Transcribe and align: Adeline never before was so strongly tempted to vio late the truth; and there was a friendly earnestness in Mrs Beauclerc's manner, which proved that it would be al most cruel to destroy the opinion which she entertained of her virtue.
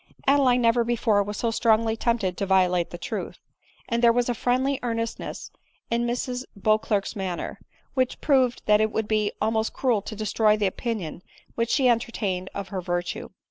Adeline 0.25 0.63
never 0.63 0.83
before 0.83 1.21
was 1.21 1.37
so 1.37 1.51
strongly 1.51 1.95
tempted 1.95 2.35
to 2.35 2.47
vio 2.47 2.67
late 2.67 2.89
the 2.89 2.97
truth; 2.97 3.37
and 3.87 4.01
there 4.01 4.11
was 4.11 4.29
a 4.29 4.33
friendly 4.33 4.79
earnestness 4.81 5.51
in 5.91 6.07
Mrs 6.07 6.43
Beauclerc's 6.59 7.15
manner, 7.15 7.59
which 7.93 8.19
proved 8.19 8.63
that 8.65 8.81
it 8.81 8.91
would 8.91 9.07
be 9.07 9.31
al 9.39 9.51
most 9.51 9.73
cruel 9.73 10.01
to 10.01 10.15
destroy 10.15 10.57
the 10.57 10.65
opinion 10.65 11.21
which 11.53 11.69
she 11.69 11.87
entertained 11.87 12.49
of 12.55 12.69
her 12.69 12.81
virtue. 12.81 13.29